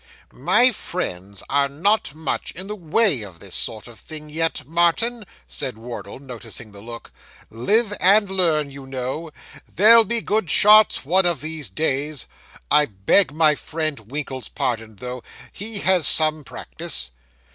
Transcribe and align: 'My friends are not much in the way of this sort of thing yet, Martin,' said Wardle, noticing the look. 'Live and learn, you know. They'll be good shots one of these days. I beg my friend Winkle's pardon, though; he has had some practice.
'My 0.33 0.71
friends 0.71 1.43
are 1.47 1.69
not 1.69 2.15
much 2.15 2.49
in 2.53 2.65
the 2.65 2.75
way 2.75 3.21
of 3.21 3.39
this 3.39 3.53
sort 3.53 3.87
of 3.87 3.99
thing 3.99 4.29
yet, 4.31 4.67
Martin,' 4.67 5.25
said 5.45 5.77
Wardle, 5.77 6.17
noticing 6.17 6.71
the 6.71 6.81
look. 6.81 7.11
'Live 7.51 7.93
and 7.99 8.31
learn, 8.31 8.71
you 8.71 8.87
know. 8.87 9.29
They'll 9.71 10.03
be 10.03 10.19
good 10.21 10.49
shots 10.49 11.05
one 11.05 11.27
of 11.27 11.41
these 11.41 11.69
days. 11.69 12.25
I 12.71 12.87
beg 12.87 13.31
my 13.31 13.53
friend 13.53 14.09
Winkle's 14.11 14.47
pardon, 14.47 14.95
though; 14.95 15.21
he 15.53 15.75
has 15.75 15.83
had 15.83 16.05
some 16.05 16.43
practice. 16.45 17.11